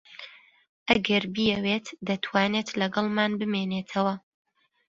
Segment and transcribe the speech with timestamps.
[0.89, 4.13] ئەگەر بیەوێت دەتوانێت لەگەڵمان بمێنێتەوە.